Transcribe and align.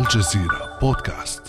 الجزيرة 0.00 0.78
بودكاست. 0.82 1.42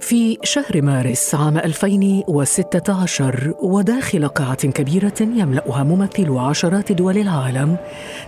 في 0.00 0.38
شهر 0.42 0.82
مارس 0.82 1.34
عام 1.34 1.58
2016 1.58 3.54
وداخل 3.62 4.28
قاعة 4.28 4.66
كبيرة 4.66 5.14
يملأها 5.20 5.82
ممثلو 5.82 6.38
عشرات 6.38 6.92
دول 6.92 7.18
العالم 7.18 7.76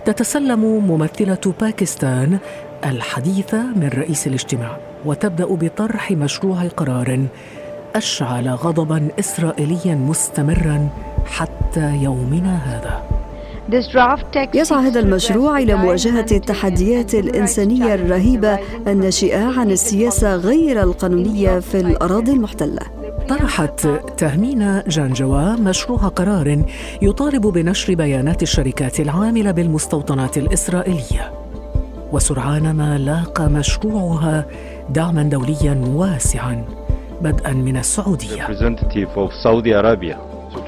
تتسلم 0.05 0.59
ممثلة 0.59 1.53
باكستان 1.61 2.39
الحديث 2.85 3.53
من 3.53 3.87
رئيس 3.87 4.27
الاجتماع 4.27 4.77
وتبدأ 5.05 5.45
بطرح 5.45 6.11
مشروع 6.11 6.67
قرار 6.67 7.27
أشعل 7.95 8.49
غضبا 8.49 9.07
إسرائيليا 9.19 9.95
مستمرا 9.95 10.89
حتى 11.25 11.95
يومنا 11.95 12.55
هذا. 12.55 13.16
يسعى 14.55 14.87
هذا 14.87 14.99
المشروع 14.99 15.59
إلى 15.59 15.75
مواجهة 15.75 16.25
التحديات 16.31 17.15
الإنسانية 17.15 17.93
الرهيبة 17.93 18.59
الناشئة 18.87 19.59
عن 19.59 19.71
السياسة 19.71 20.35
غير 20.35 20.83
القانونية 20.83 21.59
في 21.59 21.79
الأراضي 21.79 22.31
المحتلة. 22.31 22.81
طرحت 23.29 23.87
تهمينا 24.17 24.83
جانجوا 24.87 25.55
مشروع 25.55 25.97
قرار 25.97 26.65
يطالب 27.01 27.41
بنشر 27.41 27.93
بيانات 27.93 28.43
الشركات 28.43 28.99
العاملة 28.99 29.51
بالمستوطنات 29.51 30.37
الإسرائيلية. 30.37 31.31
وسرعان 32.11 32.71
ما 32.71 32.97
لاقى 32.97 33.49
مشروعها 33.49 34.45
دعما 34.89 35.23
دوليا 35.23 35.81
واسعا 35.95 36.65
بدءا 37.21 37.53
من 37.53 37.77
السعودية. 37.77 38.43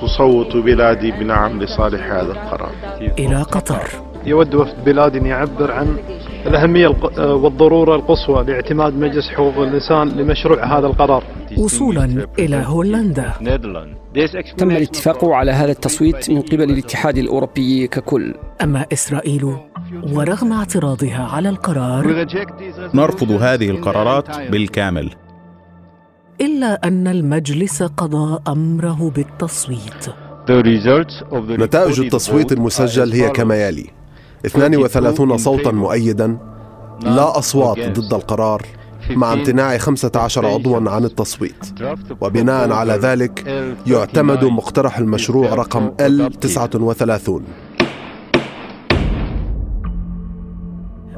تصوت 0.01 0.57
بلادي 0.57 1.11
بنعم 1.11 1.63
لصالح 1.63 2.11
هذا 2.11 2.31
القرار. 2.31 2.71
إلى 3.19 3.41
قطر. 3.41 3.83
يود 4.25 4.55
وفد 4.55 4.85
بلادي 4.85 5.17
أن 5.17 5.25
يعبر 5.25 5.71
عن 5.71 5.97
الأهمية 6.45 6.87
والضرورة 7.17 7.95
القصوى 7.95 8.43
لاعتماد 8.43 8.93
مجلس 8.93 9.29
حقوق 9.29 9.57
الإنسان 9.57 10.09
لمشروع 10.09 10.77
هذا 10.77 10.87
القرار. 10.87 11.23
وصولا 11.57 12.27
إلى 12.39 12.63
هولندا. 12.65 13.33
تم 14.57 14.71
الاتفاق 14.71 15.25
على 15.25 15.51
هذا 15.51 15.71
التصويت 15.71 16.29
من 16.29 16.41
قبل 16.41 16.63
الاتحاد 16.63 17.17
الأوروبي 17.17 17.87
ككل. 17.87 18.33
أما 18.63 18.85
إسرائيل 18.93 19.43
ورغم 20.13 20.53
اعتراضها 20.53 21.27
على 21.33 21.49
القرار 21.49 22.25
نرفض 22.93 23.31
هذه 23.31 23.69
القرارات 23.69 24.51
بالكامل. 24.51 25.09
إلا 26.41 26.87
أن 26.87 27.07
المجلس 27.07 27.83
قضى 27.83 28.39
أمره 28.47 29.11
بالتصويت. 29.15 30.05
نتائج 31.33 31.99
التصويت 31.99 32.51
المسجل 32.51 33.11
هي 33.11 33.29
كما 33.29 33.67
يلي. 33.67 33.87
32 34.45 35.37
صوتا 35.37 35.71
مؤيدا. 35.71 36.37
لا 37.03 37.37
أصوات 37.37 37.99
ضد 37.99 38.13
القرار. 38.13 38.61
مع 39.09 39.33
امتناع 39.33 39.77
15 39.77 40.45
عضوا 40.45 40.89
عن 40.89 41.05
التصويت. 41.05 41.65
وبناء 42.21 42.71
على 42.71 42.93
ذلك 42.93 43.47
يعتمد 43.87 44.43
مقترح 44.43 44.97
المشروع 44.97 45.53
رقم 45.53 45.91
L39 46.01 47.41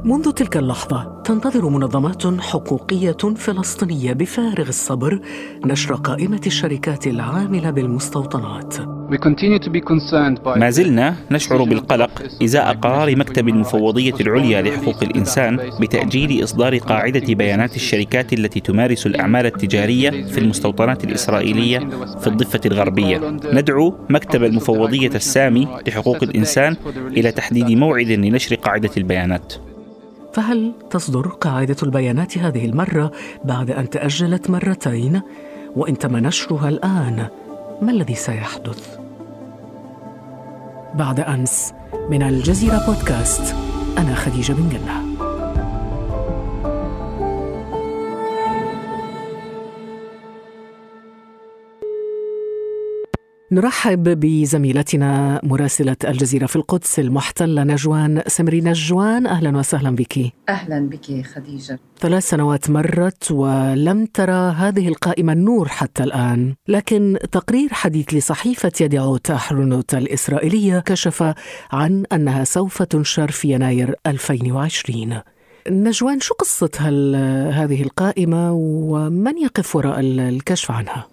منذ 0.04 0.30
تلك 0.32 0.56
اللحظة 0.56 1.22
تنتظر 1.24 1.68
منظمات 1.68 2.40
حقوقية 2.40 3.16
فلسطينية 3.36 4.12
بفارغ 4.12 4.68
الصبر 4.68 5.20
نشر 5.64 5.94
قائمة 5.94 6.40
الشركات 6.46 7.06
العاملة 7.06 7.70
بالمستوطنات. 7.70 8.74
ما 10.46 10.70
زلنا 10.70 11.16
نشعر 11.30 11.64
بالقلق 11.64 12.22
إزاء 12.42 12.72
قرار 12.72 13.16
مكتب 13.16 13.48
المفوضية 13.48 14.14
العليا 14.20 14.62
لحقوق 14.62 15.02
الإنسان 15.02 15.70
بتأجيل 15.80 16.44
إصدار 16.44 16.78
قاعدة 16.78 17.34
بيانات 17.34 17.76
الشركات 17.76 18.32
التي 18.32 18.60
تمارس 18.60 19.06
الأعمال 19.06 19.46
التجارية 19.46 20.10
في 20.10 20.38
المستوطنات 20.38 21.04
الإسرائيلية 21.04 21.78
في 22.20 22.26
الضفة 22.26 22.60
الغربية. 22.66 23.38
ندعو 23.52 23.94
مكتب 24.10 24.44
المفوضية 24.44 25.14
السامي 25.14 25.68
لحقوق 25.86 26.22
الإنسان 26.22 26.76
إلى 26.96 27.32
تحديد 27.32 27.70
موعد 27.70 28.08
لنشر 28.08 28.54
قاعدة 28.54 28.90
البيانات. 28.96 29.54
فهل 30.32 30.72
تصدر 30.90 31.28
قاعدة 31.28 31.76
البيانات 31.82 32.38
هذه 32.38 32.64
المرة 32.64 33.12
بعد 33.44 33.70
أن 33.70 33.90
تأجلت 33.90 34.50
مرتين؟ 34.50 35.20
وإن 35.76 35.98
تم 35.98 36.16
نشرها 36.16 36.68
الآن 36.68 37.28
ما 37.82 37.92
الذي 37.92 38.14
سيحدث؟ 38.14 38.98
بعد 40.94 41.20
أمس 41.20 41.72
من 42.10 42.22
الجزيرة 42.22 42.86
بودكاست 42.86 43.54
أنا 43.98 44.14
خديجة 44.14 44.52
بن 44.52 44.68
جنة 44.68 45.11
نرحب 53.52 54.20
بزميلتنا 54.20 55.40
مراسلة 55.42 55.96
الجزيرة 56.04 56.46
في 56.46 56.56
القدس 56.56 56.98
المحتلة 56.98 57.64
نجوان 57.64 58.22
سمري 58.26 58.60
نجوان. 58.60 59.26
أهلا 59.26 59.58
وسهلا 59.58 59.90
بك. 59.90 60.32
أهلا 60.48 60.88
بك 60.88 61.26
خديجة. 61.26 61.78
ثلاث 61.98 62.28
سنوات 62.28 62.70
مرت 62.70 63.30
ولم 63.30 64.06
ترى 64.06 64.52
هذه 64.52 64.88
القائمة 64.88 65.32
النور 65.32 65.68
حتى 65.68 66.02
الآن. 66.02 66.54
لكن 66.68 67.18
تقرير 67.32 67.68
حديث 67.72 68.14
لصحيفة 68.14 68.72
يدعوت 68.80 69.30
أحرنوت 69.30 69.94
الإسرائيلية 69.94 70.78
كشف 70.78 71.34
عن 71.72 72.04
أنها 72.12 72.44
سوف 72.44 72.82
تنشر 72.82 73.30
في 73.30 73.52
يناير 73.52 73.94
2020 74.06 75.20
نجوان 75.70 76.20
شو 76.20 76.34
قصة 76.34 76.70
هذه 77.50 77.82
القائمة؟ 77.82 78.52
ومن 78.52 79.38
يقف 79.38 79.76
وراء 79.76 80.00
الكشف 80.00 80.70
عنها؟ 80.70 81.11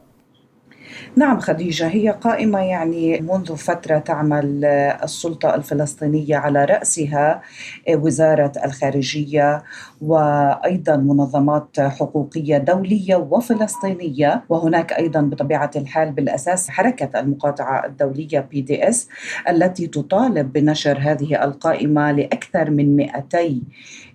نعم 1.16 1.40
خديجة 1.40 1.88
هي 1.88 2.10
قائمة 2.10 2.60
يعني 2.60 3.22
منذ 3.22 3.56
فترة 3.56 3.98
تعمل 3.98 4.66
السلطة 5.04 5.56
الفلسطينية 5.56 6.38
على 6.38 6.66
رأسها 6.66 7.42
وزارة 7.90 8.52
الخارجية 8.66 9.64
وأيضا 10.02 10.96
منظمات 10.98 11.80
حقوقية 11.80 12.58
دولية 12.58 13.16
وفلسطينية 13.16 14.44
وهناك 14.50 14.94
أيضا 14.94 15.22
بطبيعة 15.22 15.72
الحال 15.76 16.12
بالأساس 16.12 16.70
حركة 16.70 17.20
المقاطعة 17.20 17.86
الدولية 17.86 18.40
بي 18.40 18.62
دي 18.62 18.90
اس 18.90 19.08
التي 19.50 19.88
تطالب 19.88 20.54
بنشر 20.54 20.98
هذه 21.02 21.44
القائمة 21.44 22.12
لأكثر 22.12 22.70
من 22.70 22.96
200 22.96 23.62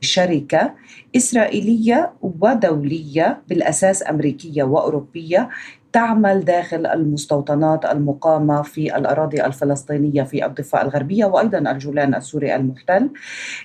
شركة 0.00 0.74
إسرائيلية 1.16 2.12
ودولية 2.22 3.42
بالأساس 3.48 4.08
أمريكية 4.10 4.62
وأوروبية 4.62 5.48
تعمل 5.94 6.44
داخل 6.44 6.86
المستوطنات 6.86 7.84
المقامة 7.84 8.62
في 8.62 8.96
الأراضي 8.96 9.44
الفلسطينية 9.44 10.22
في 10.22 10.46
الضفة 10.46 10.82
الغربية 10.82 11.24
وأيضا 11.24 11.58
الجولان 11.58 12.14
السوري 12.14 12.56
المحتل. 12.56 13.10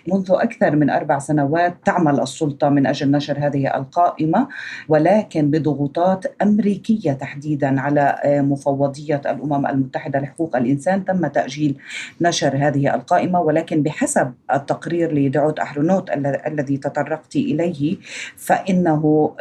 منذ 0.07 0.27
أكثر 0.29 0.75
من 0.75 0.89
أربع 0.89 1.19
سنوات 1.19 1.75
تعمل 1.85 2.19
السلطة 2.19 2.69
من 2.69 2.87
أجل 2.87 3.11
نشر 3.11 3.37
هذه 3.39 3.77
القائمة 3.77 4.47
ولكن 4.89 5.51
بضغوطات 5.51 6.25
أمريكية 6.41 7.13
تحديدا 7.13 7.81
على 7.81 8.19
مفوضية 8.25 9.21
الأمم 9.25 9.67
المتحدة 9.67 10.19
لحقوق 10.19 10.55
الإنسان. 10.55 11.05
تم 11.05 11.27
تأجيل 11.27 11.77
نشر 12.21 12.55
هذه 12.55 12.95
القائمة 12.95 13.41
ولكن 13.41 13.83
بحسب 13.83 14.33
التقرير 14.53 15.13
لدعوت 15.13 15.59
أحرنوت 15.59 16.09
الذي 16.47 16.77
تطرقت 16.77 17.35
إليه 17.35 17.97
فإنه 18.37 19.31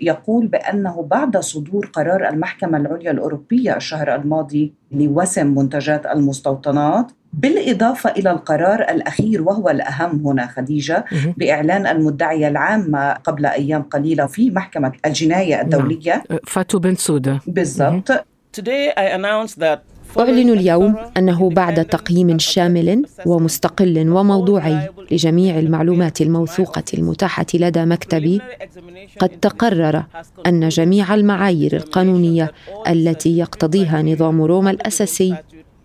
يقول 0.00 0.46
بأنه 0.46 1.02
بعد 1.10 1.36
صدور 1.36 1.86
قرار 1.86 2.37
المحكمة 2.38 2.78
العليا 2.78 3.10
الأوروبية 3.10 3.76
الشهر 3.76 4.14
الماضي 4.14 4.72
لوسم 4.92 5.46
منتجات 5.58 6.06
المستوطنات 6.06 7.12
بالإضافة 7.32 8.10
إلى 8.10 8.30
القرار 8.30 8.80
الأخير 8.80 9.42
وهو 9.42 9.68
الأهم 9.68 10.26
هنا 10.26 10.46
خديجة 10.46 11.04
بإعلان 11.36 11.86
المدعية 11.86 12.48
العامة 12.48 13.12
قبل 13.12 13.46
أيام 13.46 13.82
قليلة 13.82 14.26
في 14.26 14.50
محكمة 14.50 14.92
الجناية 15.06 15.60
الدولية. 15.60 16.22
نعم. 16.30 16.38
فاتو 16.46 16.78
بن 16.78 16.94
سودا. 16.94 17.38
بالضبط. 17.46 18.24
أعلن 20.18 20.50
اليوم 20.50 20.96
أنه 21.16 21.50
بعد 21.50 21.84
تقييم 21.84 22.38
شامل 22.38 23.04
ومستقل 23.26 24.08
وموضوعي 24.08 24.88
لجميع 25.10 25.58
المعلومات 25.58 26.20
الموثوقة 26.20 26.84
المتاحة 26.94 27.46
لدى 27.54 27.84
مكتبي 27.84 28.40
قد 29.18 29.28
تقرر 29.28 30.04
أن 30.46 30.68
جميع 30.68 31.14
المعايير 31.14 31.76
القانونية 31.76 32.52
التي 32.88 33.38
يقتضيها 33.38 34.02
نظام 34.02 34.42
روما 34.42 34.70
الأساسي 34.70 35.36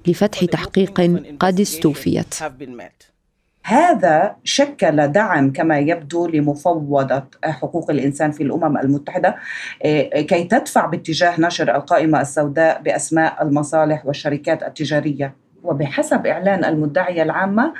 لفتح 0.08 0.46
تحقيق 0.46 1.02
قد 1.40 1.60
استوفيت 1.60 2.36
هذا 3.63 4.36
شكل 4.44 5.07
دعم 5.07 5.54
كما 5.54 5.80
يبدو 5.80 6.27
لمفوضة 6.27 7.24
حقوق 7.45 7.92
الإنسان 7.92 8.31
في 8.31 8.44
الأمم 8.44 8.77
المتحدة 8.77 9.36
كي 10.13 10.44
تدفع 10.44 10.86
باتجاه 10.86 11.42
نشر 11.42 11.75
القائمة 11.75 12.21
السوداء 12.21 12.81
بأسماء 12.81 13.44
المصالح 13.44 14.06
والشركات 14.06 14.63
التجارية. 14.63 15.44
وبحسب 15.63 16.27
إعلان 16.27 16.65
المدعية 16.65 17.24
العامة 17.24 17.74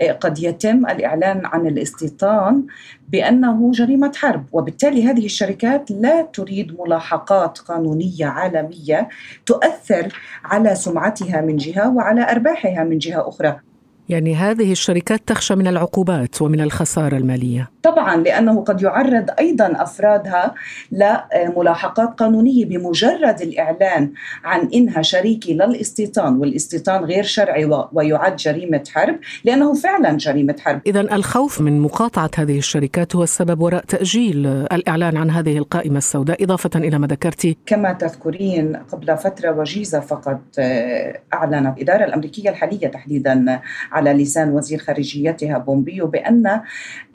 آه، 0.00 0.12
قد 0.12 0.38
يتم 0.38 0.86
الإعلان 0.86 1.46
عن 1.46 1.66
الاستيطان 1.66 2.66
بأنه 3.08 3.70
جريمة 3.70 4.12
حرب. 4.16 4.44
وبالتالي 4.52 5.04
هذه 5.04 5.24
الشركات 5.24 5.90
لا 5.90 6.22
تريد 6.22 6.80
ملاحقات 6.80 7.58
قانونية 7.58 8.26
عالمية 8.26 9.08
تؤثر 9.46 10.08
على 10.44 10.74
سمعتها 10.74 11.40
من 11.40 11.56
جهة 11.56 11.96
وعلى 11.96 12.30
أرباحها 12.30 12.84
من 12.84 12.98
جهة 12.98 13.28
أخرى. 13.28 13.60
يعني 14.08 14.34
هذه 14.34 14.72
الشركات 14.72 15.20
تخشى 15.26 15.54
من 15.54 15.66
العقوبات 15.66 16.42
ومن 16.42 16.60
الخسارة 16.60 17.16
المالية. 17.16 17.70
طبعا 17.82 18.16
لأنه 18.16 18.60
قد 18.60 18.82
يعرض 18.82 19.30
أيضا 19.38 19.72
أفرادها 19.76 20.54
لملاحقات 20.92 22.08
قانونية 22.20 22.64
بمجرد 22.64 23.40
الإعلان 23.40 24.12
عن 24.44 24.68
إنها 24.74 25.02
شريكة 25.02 25.52
للاستيطان 25.52 26.36
والاستيطان 26.36 27.04
غير 27.04 27.24
شرعي 27.24 27.70
ويعد 27.92 28.36
جريمة 28.36 28.84
حرب 28.94 29.16
لأنه 29.44 29.74
فعلا 29.74 30.16
جريمة 30.16 30.56
حرب. 30.60 30.80
اذا 30.86 31.00
الخوف 31.00 31.60
من 31.60 31.80
مقاطعة 31.80 32.30
هذه 32.36 32.58
الشركات 32.58 33.16
هو 33.16 33.22
السبب 33.22 33.60
وراء 33.60 33.84
تأجيل 33.84 34.46
الإعلان 34.46 35.16
عن 35.16 35.30
هذه 35.30 35.58
القائمة 35.58 35.98
السوداء. 35.98 36.44
إضافة 36.44 36.70
إلى 36.76 36.98
ما 36.98 37.06
ذكرت 37.06 37.56
كما 37.66 37.92
تذكرين 37.92 38.76
قبل 38.76 39.16
فترة 39.16 39.50
وجيزة 39.50 40.00
فقط 40.00 40.40
آه، 40.58 41.20
أعلنت 41.34 41.76
الإدارة 41.76 42.04
الأمريكية 42.04 42.50
الحالية 42.50 42.88
تحديدا 42.88 43.60
على 43.94 44.12
لسان 44.12 44.50
وزير 44.50 44.78
خارجيتها 44.78 45.58
بومبيو 45.58 46.06
بأن 46.06 46.60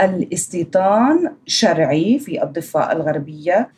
الاستيطان 0.02 1.32
شرعي 1.48 2.20
في 2.20 2.44
الضفة 2.44 2.92
الغربية 2.92 3.70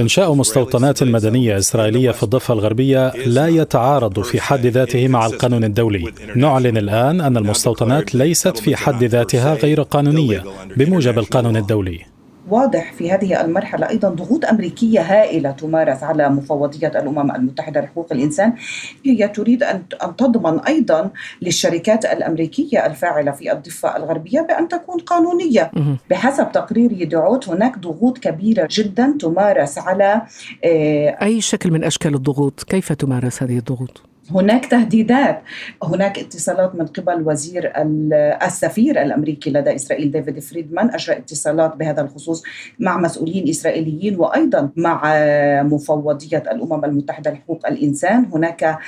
إنشاء 0.00 0.34
مستوطنات 0.34 1.02
مدنية 1.02 1.58
إسرائيلية 1.58 2.10
في 2.10 2.22
الضفة 2.22 2.54
الغربية 2.54 3.12
لا 3.26 3.48
يتعارض 3.48 4.20
في 4.20 4.40
حد 4.40 4.66
ذاته 4.66 5.08
مع 5.08 5.26
القانون 5.26 5.64
الدولي. 5.64 6.12
نعلن 6.36 6.76
الآن 6.76 7.20
أن 7.20 7.36
المستوطنات 7.36 8.14
ليست 8.14 8.58
في 8.58 8.76
حد 8.76 9.04
ذاتها 9.04 9.54
غير 9.54 9.82
قانونية 9.82 10.44
بموجب 10.76 11.18
القانون 11.18 11.56
الدولي. 11.56 12.13
واضح 12.48 12.92
في 12.92 13.12
هذه 13.12 13.40
المرحلة 13.40 13.88
أيضا 13.88 14.08
ضغوط 14.08 14.44
أمريكية 14.44 15.00
هائلة 15.00 15.50
تمارس 15.50 16.02
على 16.02 16.28
مفوضية 16.28 16.88
الأمم 16.88 17.30
المتحدة 17.30 17.80
لحقوق 17.80 18.12
الإنسان 18.12 18.52
هي 19.04 19.28
تريد 19.28 19.62
أن 19.62 19.82
تضمن 20.18 20.60
أيضا 20.60 21.10
للشركات 21.42 22.04
الأمريكية 22.04 22.86
الفاعلة 22.86 23.32
في 23.32 23.52
الضفة 23.52 23.96
الغربية 23.96 24.40
بأن 24.40 24.68
تكون 24.68 25.00
قانونية. 25.00 25.70
بحسب 26.10 26.52
تقرير 26.52 26.92
يدعوت 26.92 27.48
هناك 27.48 27.78
ضغوط 27.78 28.18
كبيرة 28.18 28.68
جدا 28.70 29.16
تمارس 29.20 29.78
على 29.78 30.22
آه، 30.64 31.16
أي 31.22 31.40
شكل 31.40 31.70
من 31.70 31.84
أشكال 31.84 32.14
الضغوط؟ 32.14 32.62
كيف 32.62 32.92
تمارس 32.92 33.42
هذه 33.42 33.58
الضغوط؟ 33.58 34.13
هناك 34.30 34.66
تهديدات. 34.66 35.42
هناك 35.82 36.18
اتصالات 36.18 36.74
من 36.74 36.86
قبل 36.86 37.22
وزير 37.28 37.72
السفير 38.46 39.02
الأمريكي 39.02 39.50
لدى 39.50 39.74
إسرائيل 39.74 40.10
ديفيد 40.10 40.38
فريدمان 40.38 40.90
أجرى 40.90 41.16
اتصالات 41.16 41.76
بهذا 41.76 42.02
الخصوص 42.02 42.42
مع 42.78 42.96
مسؤولين 42.98 43.48
إسرائيليين 43.48 44.20
وأيضا 44.20 44.70
مع 44.76 45.02
مفوضية 45.62 46.42
الأمم 46.52 46.84
المتحدة 46.84 47.30
لحقوق 47.30 47.66
الإنسان. 47.66 48.26
هناك 48.32 48.78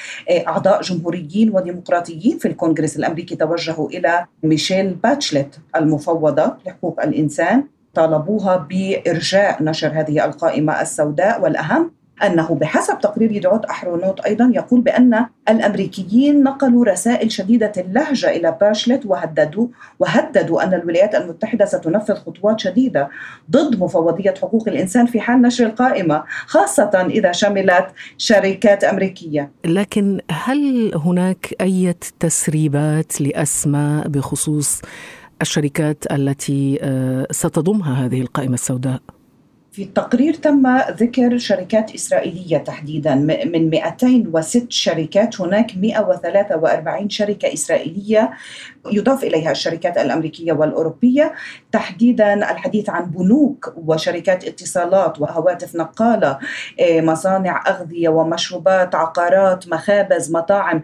أعضاء 0.46 0.82
جمهوريين 0.82 1.50
وديمقراطيين 1.50 2.38
في 2.38 2.48
الكونغرس 2.48 2.96
الأمريكي 2.96 3.36
توجهوا 3.36 3.88
إلى 3.88 4.26
ميشيل 4.42 4.94
باتشلت 4.94 5.58
المفوضة 5.76 6.56
لحقوق 6.66 7.02
الإنسان. 7.02 7.64
طالبوها 7.94 8.56
بإرجاء 8.56 9.62
نشر 9.62 9.88
هذه 9.88 10.24
القائمة 10.24 10.80
السوداء 10.82 11.42
والأهم 11.42 11.90
أنه 12.22 12.54
بحسب 12.54 12.98
تقرير 13.00 13.32
يدعوت 13.32 13.64
أحرونوت 13.64 14.20
أيضا 14.20 14.50
يقول 14.54 14.80
بأن 14.80 15.26
الأمريكيين 15.48 16.42
نقلوا 16.42 16.84
رسائل 16.84 17.32
شديدة 17.32 17.72
اللهجة 17.76 18.30
إلى 18.30 18.56
باشلت 18.60 19.06
وهددوا 19.06 19.68
وهددوا 19.98 20.62
أن 20.62 20.74
الولايات 20.74 21.14
المتحدة 21.14 21.64
ستنفذ 21.64 22.14
خطوات 22.14 22.60
شديدة 22.60 23.08
ضد 23.50 23.80
مفوضية 23.80 24.34
حقوق 24.42 24.68
الإنسان 24.68 25.06
في 25.06 25.20
حال 25.20 25.42
نشر 25.42 25.66
القائمة 25.66 26.24
خاصة 26.46 27.06
إذا 27.10 27.32
شملت 27.32 27.86
شركات 28.18 28.84
أمريكية 28.84 29.50
لكن 29.64 30.20
هل 30.30 30.92
هناك 30.94 31.54
أي 31.60 31.94
تسريبات 32.20 33.20
لأسماء 33.20 34.08
بخصوص 34.08 34.82
الشركات 35.42 36.04
التي 36.12 36.78
آه، 36.82 37.26
ستضمها 37.30 38.06
هذه 38.06 38.20
القائمة 38.20 38.54
السوداء؟ 38.54 39.00
في 39.76 39.82
التقرير 39.82 40.34
تم 40.34 40.78
ذكر 40.78 41.38
شركات 41.38 41.94
إسرائيلية 41.94 42.58
تحديدا. 42.58 43.14
من 43.14 43.70
206 43.70 44.66
شركات 44.70 45.40
هناك 45.40 45.76
143 45.76 47.10
شركة 47.10 47.52
إسرائيلية 47.52 48.30
يضاف 48.92 49.24
إليها 49.24 49.50
الشركات 49.50 49.98
الأمريكية 49.98 50.52
والأوروبية. 50.52 51.34
تحديدا 51.72 52.34
الحديث 52.34 52.90
عن 52.90 53.10
بنوك 53.10 53.74
وشركات 53.76 54.44
اتصالات 54.44 55.20
وهواتف 55.20 55.76
نقالة 55.76 56.38
آه، 56.80 57.00
مصانع 57.00 57.62
أغذية 57.68 58.08
ومشروبات 58.08 58.94
عقارات 58.94 59.68
مخابز 59.68 60.30
مطاعم. 60.30 60.82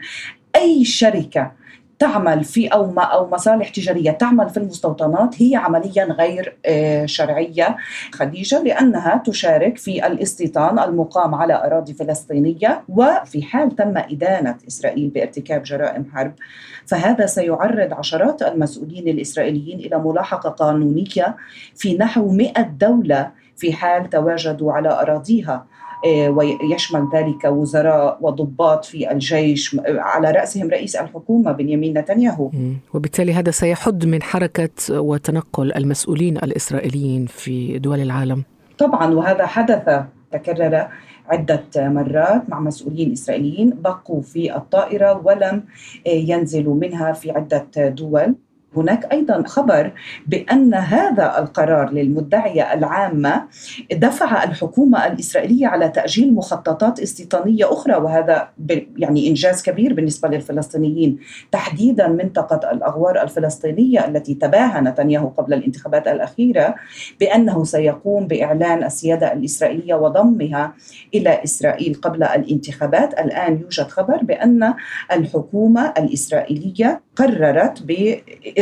أي 0.57 0.85
شركة 0.85 1.53
تعمل 2.03 2.45
في 2.45 2.67
أو 2.67 2.91
ما 2.91 3.03
أو 3.03 3.31
مصالح 3.31 3.69
تجارية 3.69 4.11
تعمل 4.11 4.49
في 4.49 4.57
المستوطنات 4.57 5.43
هي 5.43 5.57
عمليا 5.57 6.05
غير 6.05 6.57
آه، 6.67 7.07
شرعية 7.07 7.77
خديجة 8.13 8.63
لأنها 8.63 9.23
تشارك 9.27 9.79
في 9.79 10.07
الاستيطان 10.07 10.79
المقام 10.79 11.35
على 11.35 11.67
أراضي 11.67 11.95
فلسطينية 11.95 12.83
وفي 12.89 13.43
حال 13.43 13.77
تم 13.77 13.97
إدانة 13.97 14.57
إسرائيل 14.69 15.09
بارتكاب 15.09 15.63
جرائم 15.63 16.11
حرب. 16.15 16.33
فهذا 16.87 17.27
سيعرض 17.27 17.95
عشرات 17.95 18.43
المسؤولين 18.43 19.09
الإسرائيليين 19.09 19.79
إلى 19.79 19.99
ملاحقة 19.99 20.51
قانونية 20.51 21.37
في 21.77 21.97
نحو 21.97 22.33
100 22.33 22.53
دولة 22.63 23.31
في 23.57 23.73
حال 23.73 24.11
تواجدوا 24.11 24.73
على 24.73 24.89
أراضيها. 24.89 25.67
ويشمل 26.07 27.09
ذلك 27.15 27.45
وزراء 27.45 28.19
وضباط 28.21 28.85
في 28.85 29.11
الجيش 29.11 29.77
على 29.87 30.31
رأسهم 30.31 30.71
رئيس 30.71 30.97
الحكومة 30.97 31.53
بنيامين 31.53 31.99
نتنياهو. 31.99 32.51
وبالتالي 32.95 33.33
هذا 33.33 33.51
سيحد 33.51 34.07
من 34.07 34.23
حركة 34.23 34.71
وتنقل 34.91 35.73
المسؤولين 35.73 36.37
الإسرائيليين 36.37 37.27
في 37.27 37.79
دول 37.79 38.01
العالم. 38.01 38.43
طبعا 38.79 39.15
وهذا 39.15 39.47
حدث 39.47 40.05
تكرر 40.33 40.89
عدة 41.29 41.65
مرات 41.77 42.51
مع 42.51 42.61
مسؤولين 42.61 43.13
إسرائيليين 43.13 43.71
بقوا 43.71 44.23
في 44.23 44.57
الطائرة 44.57 45.23
ولم 45.25 45.65
آه، 46.07 46.11
ينزلوا 46.11 46.75
منها 46.75 47.13
في 47.13 47.31
عدة 47.31 47.89
دول. 47.89 48.35
هناك 48.77 49.13
أيضا 49.13 49.43
خبر 49.47 49.93
بأن 50.27 50.75
هذا 50.75 51.39
القرار 51.39 51.93
للمدعية 51.93 52.73
العامة 52.75 53.45
دفع 53.93 54.45
الحكومة 54.45 55.07
الإسرائيلية 55.07 55.67
على 55.67 55.89
تأجيل 55.89 56.35
مخططات 56.35 57.01
استيطانية 57.01 57.73
أخرى 57.73 57.95
وهذا 57.95 58.49
يعني 58.97 59.29
إنجاز 59.29 59.63
كبير 59.63 59.95
بالنسبة 59.95 60.29
للفلسطينيين. 60.29 61.19
تحديدا 61.53 62.09
منطقة 62.09 62.71
الأغوار 62.71 63.23
الفلسطينية 63.23 64.07
التي 64.07 64.35
تباهى 64.35 64.81
نتنياهو 64.81 65.29
قبل 65.29 65.55
الانتخابات 65.55 66.09
الأخيرة 66.09 66.75
بأنه 67.21 67.65
سيقوم 67.65 68.27
بإعلان 68.27 68.85
السيادة 68.85 69.33
الإسرائيلية 69.33 69.95
وضمها 69.95 70.75
إلى 71.15 71.45
إسرائيل 71.45 71.95
قبل 71.95 72.23
الانتخابات. 72.23 73.21
الآن 73.21 73.61
يوجد 73.61 73.87
خبر 73.89 74.17
بأن 74.17 74.75
الحكومة 75.13 75.93
الإسرائيلية 75.99 77.01
قررت 77.17 77.83
ب 77.83 77.93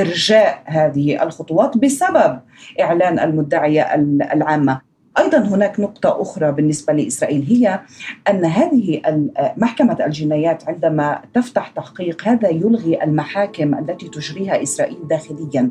إرجاء 0.01 0.63
هذه 0.67 1.23
الخطوات 1.23 1.79
بسبب 1.79 2.41
إعلان 2.81 3.19
المدعية 3.19 3.95
العامة. 4.33 4.90
أيضا 5.21 5.39
هناك 5.39 5.81
نقطة 5.81 6.23
أخرى 6.23 6.53
بالنسبة 6.53 6.93
لإسرائيل 6.93 7.47
هي 7.49 7.81
أن 8.31 8.45
هذه 8.45 9.01
محكمة 9.57 9.97
الجنايات 10.07 10.69
عندما 10.69 11.21
تفتح 11.35 11.69
تحقيق 11.69 12.29
هذا 12.29 12.49
يلغي 12.49 13.05
المحاكم 13.05 13.75
التي 13.75 14.09
تجريها 14.09 14.63
إسرائيل 14.63 15.09
داخليا. 15.11 15.71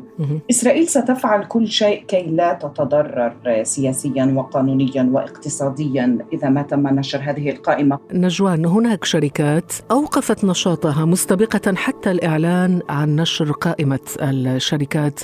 إسرائيل 0.50 0.88
ستفعل 0.88 1.44
كل 1.44 1.68
شيء 1.68 2.04
كي 2.04 2.22
لا 2.22 2.52
تتضرر 2.52 3.62
سياسيا 3.62 4.24
وقانونيا 4.36 5.10
واقتصاديا 5.12 6.18
إذا 6.32 6.48
ما 6.48 6.62
تم 6.62 6.88
نشر 6.88 7.18
هذه 7.22 7.50
القائمة. 7.50 7.98
نجوان 8.12 8.64
هناك 8.64 9.04
شركات 9.04 9.72
أوقفت 9.90 10.44
نشاطها 10.44 11.04
مستبقه 11.04 11.74
حتى 11.74 12.10
الإعلان 12.10 12.82
عن 12.88 13.16
نشر 13.16 13.52
قائمة 13.52 14.00
الشركات 14.20 15.20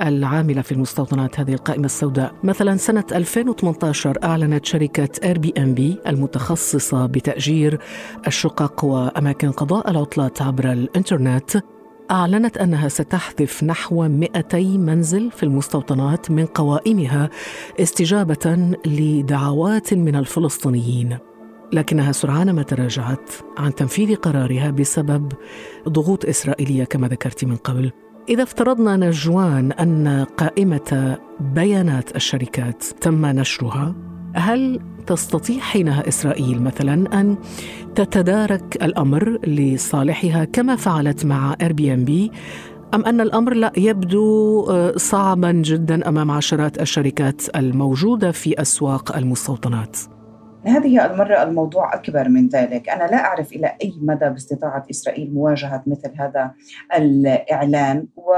العاملة 0.00 0.62
في 0.62 0.72
المستوطنات 0.72 1.40
هذه 1.40 1.54
القائمة 1.54 1.84
السوداء. 1.84 2.32
مثلا 2.44 2.76
سنة 2.76 3.04
2000 3.12 3.48
2018 3.66 4.24
أعلنت 4.24 4.66
شركة 4.66 5.08
Airbnb 5.24 5.98
المتخصصة 6.06 7.06
بتأجير 7.06 7.78
الشقق 8.26 8.84
وأماكن 8.84 9.50
قضاء 9.50 9.90
العطلات 9.90 10.42
عبر 10.42 10.72
الإنترنت. 10.72 11.62
أعلنت 12.10 12.56
أنها 12.56 12.88
ستحذف 12.88 13.64
نحو 13.64 14.08
200 14.08 14.78
منزل 14.78 15.30
في 15.30 15.42
المستوطنات 15.42 16.30
من 16.30 16.46
قوائمها 16.46 17.30
استجابة 17.80 18.76
لدعوات 18.86 19.94
من 19.94 20.16
الفلسطينيين. 20.16 21.18
لكنها 21.72 22.12
سرعان 22.12 22.50
ما 22.50 22.62
تراجعت 22.62 23.30
عن 23.58 23.74
تنفيذ 23.74 24.14
قرارها 24.14 24.70
بسبب 24.70 25.32
ضغوط 25.88 26.24
إسرائيلية 26.24 26.84
كما 26.84 27.08
ذكرت 27.08 27.44
من 27.44 27.56
قبل. 27.56 27.92
إذا 28.28 28.42
افترضنا 28.42 28.96
نجوان 28.96 29.72
أن 29.72 30.26
قائمة 30.36 31.18
بيانات 31.40 32.16
الشركات 32.16 32.84
تم 32.84 33.26
نشرها 33.26 33.94
هل 34.34 34.80
تستطيع 35.06 35.60
حينها 35.60 36.08
إسرائيل 36.08 36.62
مثلا 36.62 37.20
أن 37.20 37.36
تتدارك 37.94 38.82
الأمر 38.82 39.38
لصالحها 39.46 40.44
كما 40.44 40.76
فعلت 40.76 41.26
مع 41.26 41.56
Airbnb 41.62 42.30
أم 42.94 43.04
أن 43.04 43.20
الأمر 43.20 43.54
لا 43.54 43.72
يبدو 43.76 44.66
آه، 44.70 44.96
صعبا 44.96 45.52
جدا 45.52 46.08
أمام 46.08 46.30
عشرات 46.30 46.80
الشركات 46.80 47.56
الموجودة 47.56 48.32
في 48.32 48.62
أسواق 48.62 49.16
المستوطنات؟ 49.16 50.15
هذه 50.66 51.06
المرة 51.06 51.42
الموضوع 51.42 51.94
أكبر 51.94 52.28
من 52.28 52.48
ذلك. 52.48 52.88
أنا 52.88 53.04
لا 53.04 53.16
أعرف 53.16 53.52
إلى 53.52 53.76
أي 53.82 53.92
مدى 54.02 54.28
باستطاعة 54.28 54.86
إسرائيل 54.90 55.34
مواجهة 55.34 55.82
مثل 55.86 56.12
هذا 56.18 56.50
الإعلان 56.96 58.06
و 58.16 58.32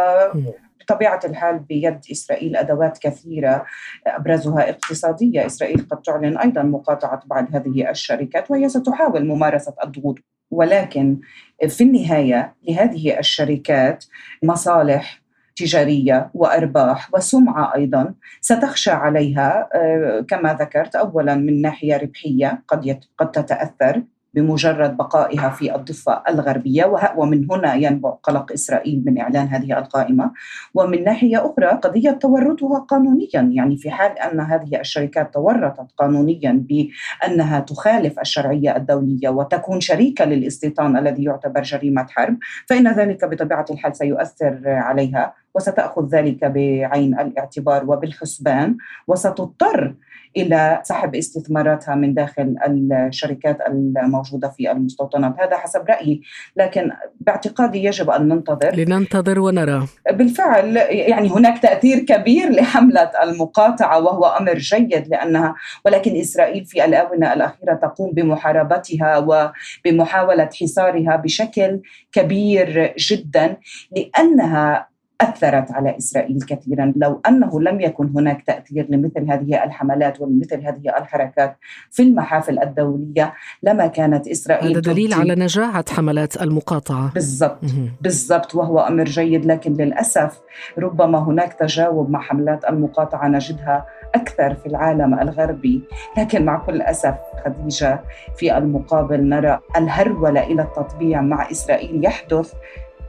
بطبيعة 0.80 1.20
الحال 1.24 1.58
بيد 1.58 2.00
إسرائيل 2.12 2.56
أدوات 2.56 2.98
كثيرة 2.98 3.64
أبرزها 4.06 4.70
اقتصادية. 4.70 5.46
إسرائيل 5.46 5.86
قد 5.90 6.02
تعلن 6.02 6.38
أيضا 6.38 6.62
مقاطعة 6.62 7.22
بعض 7.26 7.46
هذه 7.56 7.90
الشركات 7.90 8.50
وهي 8.50 8.68
ستحاول 8.68 9.26
ممارسة 9.26 9.74
الضغوط. 9.84 10.18
ولكن 10.50 11.20
في 11.68 11.84
النهاية 11.84 12.54
لهذه 12.68 13.18
الشركات 13.18 14.04
مصالح 14.42 15.27
تجارية 15.58 16.30
وأرباح 16.34 17.14
وسمعة 17.14 17.74
أيضا 17.74 18.14
ستخشى 18.40 18.90
عليها 18.90 19.68
آه، 19.74 20.24
كما 20.28 20.54
ذكرت 20.54 20.96
اولا 20.96 21.34
من 21.34 21.62
ناحية 21.62 21.96
ربحية 21.96 22.62
قد 22.68 23.00
قد 23.18 23.30
تتأثر 23.30 24.02
بمجرد 24.34 24.96
بقائها 24.96 25.48
في 25.48 25.74
الضفة 25.74 26.22
الغربية 26.28 27.12
ومن 27.16 27.46
هنا 27.50 27.74
ينبع 27.74 28.10
قلق 28.10 28.52
إسرائيل 28.52 29.02
من 29.06 29.20
إعلان 29.20 29.46
هذه 29.46 29.78
القائمة. 29.78 30.32
ومن 30.74 31.04
ناحية 31.04 31.46
أخرى 31.46 31.66
قضية 31.66 32.10
تورطها 32.10 32.78
قانونيا 32.78 33.28
يعني 33.34 33.76
في 33.76 33.90
حال 33.90 34.18
أن 34.18 34.40
هذه 34.40 34.80
الشركات 34.80 35.34
تورطت 35.34 35.92
قانونيا 35.98 36.64
بأنها 36.68 37.60
تخالف 37.60 38.18
الشرعية 38.18 38.76
الدولية 38.76 39.28
وتكون 39.28 39.80
شريكة 39.80 40.24
للاستيطان 40.24 40.96
الذي 40.96 41.24
يعتبر 41.24 41.62
جريمة 41.62 42.06
حرب 42.10 42.38
فإن 42.68 42.88
ذلك 42.88 43.24
بطبيعة 43.24 43.66
الحال 43.70 43.96
سيؤثر 43.96 44.60
عليها 44.66 45.34
وستأخذ 45.58 46.08
ذلك 46.08 46.44
بعين 46.44 47.20
الاعتبار 47.20 47.90
وبالحسبان 47.90 48.76
وستضطر 49.06 49.94
إلى 50.36 50.80
سحب 50.82 51.14
استثماراتها 51.14 51.94
من 51.94 52.14
داخل 52.14 52.54
الشركات 52.92 53.58
الموجودة 53.68 54.48
في 54.48 54.70
المستوطنات. 54.70 55.34
هذا 55.40 55.56
حسب 55.56 55.84
رأيي 55.88 56.22
لكن 56.56 56.90
باعتقادي 57.20 57.84
يجب 57.84 58.10
أن 58.10 58.28
ننتظر. 58.28 58.74
لننتظر 58.74 59.40
ونرى. 59.40 59.86
بالفعل 60.12 60.76
يعني 60.90 61.28
هناك 61.28 61.58
تأثير 61.58 61.98
كبير 61.98 62.50
لحملة 62.50 63.10
المقاطعة 63.22 64.00
وهو 64.00 64.24
أمر 64.24 64.58
جيد 64.58 65.08
لأنها 65.08 65.54
ولكن 65.84 66.16
إسرائيل 66.16 66.64
في 66.64 66.84
الآونة 66.84 67.32
الأخيرة 67.32 67.74
تقوم 67.74 68.12
بمحاربتها 68.12 69.18
وبمحاولة 69.18 70.48
حصارها 70.60 71.16
بشكل 71.16 71.80
كبير 72.12 72.94
جدا 72.98 73.56
لأنها 73.96 74.88
أثرت 75.20 75.72
على 75.72 75.96
إسرائيل 75.98 76.42
كثيرا. 76.42 76.92
لو 76.96 77.20
أنه 77.28 77.60
لم 77.60 77.80
يكن 77.80 78.10
هناك 78.16 78.42
تأثير 78.42 78.86
لمثل 78.90 79.30
هذه 79.30 79.64
الحملات 79.64 80.20
ولمثل 80.20 80.64
هذه 80.64 80.82
الحركات 80.98 81.56
في 81.90 82.02
المحافل 82.02 82.58
الدولية 82.58 83.34
لما 83.62 83.86
كانت 83.86 84.28
إسرائيل 84.28 84.70
هذا 84.70 84.80
دليل 84.80 85.14
على 85.14 85.34
نجاعة 85.34 85.84
حملات 85.94 86.42
المقاطعة. 86.42 87.12
بالضبط 87.12 87.64
بالضبط 88.00 88.54
وهو 88.54 88.80
أمر 88.80 89.04
جيد. 89.04 89.46
لكن 89.46 89.72
للأسف 89.72 90.40
ربما 90.78 91.18
هناك 91.18 91.52
تجاوب 91.52 92.10
مع 92.10 92.20
حملات 92.20 92.64
المقاطعة 92.64 93.28
نجدها 93.28 93.86
أكثر 94.14 94.54
في 94.54 94.66
العالم 94.66 95.14
الغربي. 95.14 95.82
لكن 96.18 96.44
مع 96.44 96.58
كل 96.58 96.82
أسف 96.82 97.14
خديجة 97.44 98.00
في 98.36 98.58
المقابل 98.58 99.28
نرى 99.28 99.60
الهرولة 99.76 100.42
إلى 100.42 100.62
التطبيع 100.62 101.20
مع 101.20 101.50
إسرائيل 101.50 102.04
يحدث 102.04 102.52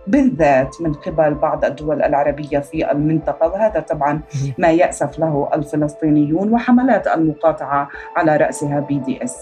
بالذات 0.09 0.81
من 0.81 0.93
قبل 0.93 1.33
بعض 1.33 1.65
الدول 1.65 2.01
العربية 2.01 2.59
في 2.59 2.91
المنطقة 2.91 3.47
وهذا 3.47 3.79
طبعا 3.79 4.21
ما 4.57 4.71
يأسف 4.71 5.19
له 5.19 5.49
الفلسطينيون 5.53 6.53
وحملات 6.53 7.07
المقاطعة 7.07 7.89
على 8.15 8.37
رأسها 8.37 8.79
بي 8.79 8.99
دي 8.99 9.23
اس 9.23 9.35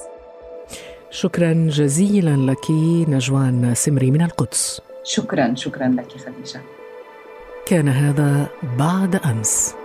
شكرا 1.10 1.54
جزيلا 1.54 2.52
لك 2.52 2.72
نجوان 3.10 3.74
سمري 3.76 4.12
من 4.12 4.22
القدس. 4.22 4.82
شكرا 5.04 5.56
شكرا 5.56 5.88
لك 5.88 6.12
خديجة. 6.12 6.62
كان 7.66 7.88
هذا 7.88 8.48
بعد 8.80 9.16
أمس. 9.16 9.76